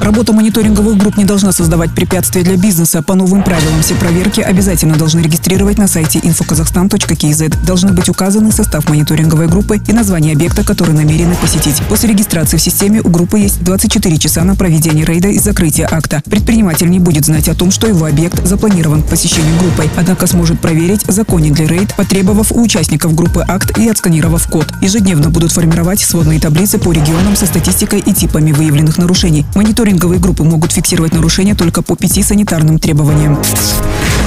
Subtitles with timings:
[0.00, 3.02] Работа мониторинговых групп не должна создавать препятствия для бизнеса.
[3.02, 7.66] По новым правилам все проверки обязательно должны регистрировать на сайте infokazakhstan.kz.
[7.66, 11.82] Должны быть указаны состав мониторинговой группы и название объекта, который намерены посетить.
[11.88, 16.22] После регистрации в системе у группы есть 24 часа на проведение рейда и закрытие акта.
[16.24, 20.60] Предприниматель не будет знать о том, что его объект запланирован к посещению группой, однако сможет
[20.60, 24.66] проверить, законен ли рейд, потребовав у участников группы акт и отсканировав код.
[24.80, 29.44] Ежедневно будут формировать сводные таблицы по регионам со статистикой и типами выявленных нарушений.
[29.54, 33.36] Мониторинг Мониторинговые группы могут фиксировать нарушения только по пяти санитарным требованиям.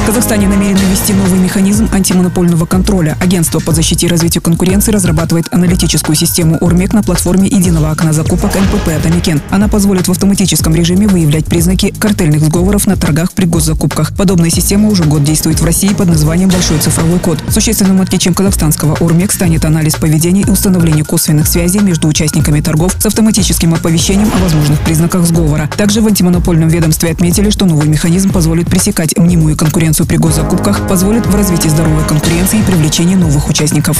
[0.00, 3.16] В Казахстане намерены ввести новый механизм антимонопольного контроля.
[3.20, 8.54] Агентство по защите и развитию конкуренции разрабатывает аналитическую систему ОРМЕК на платформе единого окна закупок
[8.54, 9.40] НПП «Атамикен».
[9.50, 14.16] Она позволит в автоматическом режиме выявлять признаки картельных сговоров на торгах при госзакупках.
[14.16, 17.38] Подобная система уже год действует в России под названием «Большой цифровой код».
[17.48, 23.06] Существенным отличием казахстанского ОРМЕК станет анализ поведения и установление косвенных связей между участниками торгов с
[23.06, 25.68] автоматическим оповещением о возможных признаках сговора.
[25.76, 30.86] Также в антимонопольном ведомстве отметили, что новый механизм позволит пресекать мнимую конкуренцию конкуренцию при госзакупках
[30.86, 33.98] позволит в развитии здоровой конкуренции и привлечении новых участников.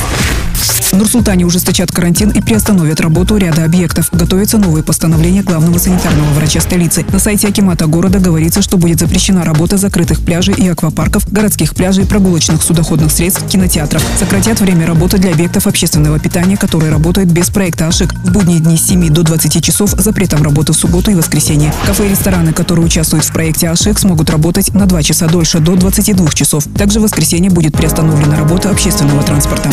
[0.60, 4.08] В Нур-Султане ужесточат карантин и приостановят работу ряда объектов.
[4.10, 7.06] Готовится новое постановление главного санитарного врача столицы.
[7.12, 12.06] На сайте Акимата города говорится, что будет запрещена работа закрытых пляжей и аквапарков, городских пляжей,
[12.06, 14.02] прогулочных судоходных средств, кинотеатров.
[14.18, 18.12] Сократят время работы для объектов общественного питания, которые работают без проекта АШИК.
[18.24, 21.72] В будние дни с 7 до 20 часов запретом работы в субботу и воскресенье.
[21.86, 25.76] Кафе и рестораны, которые участвуют в проекте АШИК, смогут работать на 2 часа дольше, до
[25.76, 26.64] 22 часов.
[26.76, 29.70] Также в воскресенье будет приостановлена работа общественного транспорта.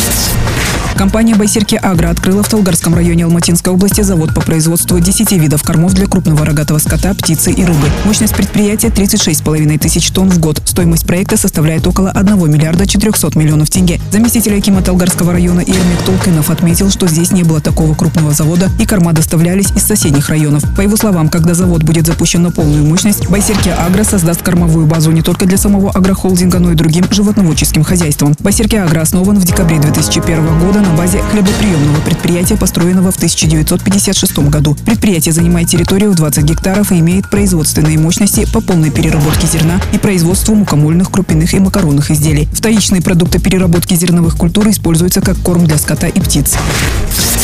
[0.98, 5.94] Компания «Байсерки Агро» открыла в Толгарском районе Алматинской области завод по производству 10 видов кормов
[5.94, 7.88] для крупного рогатого скота, птицы и рыбы.
[8.04, 10.60] Мощность предприятия 36,5 тысяч тонн в год.
[10.66, 14.02] Стоимость проекта составляет около 1 миллиарда 400 миллионов тенге.
[14.12, 18.88] Заместитель Акима Толгарского района Ирмик Толкинов отметил, что здесь не было такого крупного завода и
[18.88, 20.64] корма доставлялись из соседних районов.
[20.76, 25.12] По его словам, когда завод будет запущен на полную мощность, «Байсерки Агро» создаст кормовую базу
[25.12, 28.36] не только для самого агрохолдинга, но и другим животноводческим хозяйствам.
[28.40, 34.76] «Байсерки Агро» основан в декабре 2001 года на базе хлебоприемного предприятия, построенного в 1956 году.
[34.86, 39.98] Предприятие занимает территорию в 20 гектаров и имеет производственные мощности по полной переработке зерна и
[39.98, 42.48] производству мукомольных, крупяных и макаронных изделий.
[42.54, 46.56] Вторичные продукты переработки зерновых культур используются как корм для скота и птиц.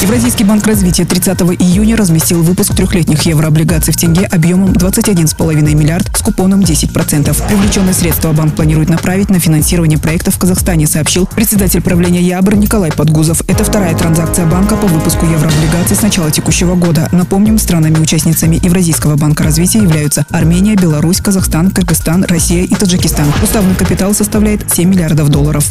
[0.04, 6.22] Евразийский банк развития 30 июня разместил выпуск трехлетних еврооблигаций в тенге объемом 21,5 миллиард с
[6.22, 7.48] купоном 10%.
[7.48, 12.92] Привлеченные средства банк планирует направить на финансирование проектов в Казахстане, сообщил председатель правления ЯБР Николай
[12.92, 13.44] Подгузов.
[13.48, 17.08] Это вторая транзакция банка по выпуску еврооблигаций с начала текущего года.
[17.14, 23.32] Напомним, странами-участницами Евразийского банка развития являются Армения, Беларусь, Казахстан, Кыргызстан, Россия и Таджикистан.
[23.42, 25.66] Уставный капитал составляет 7 миллиардов долларов.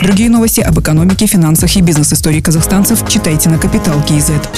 [0.00, 4.50] Другие новости об экономике, финансах и бизнес-истории казахстанцев читайте на Капитал Киезет.